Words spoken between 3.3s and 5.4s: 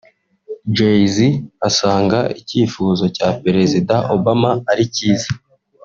Perezida Obama ari cyiza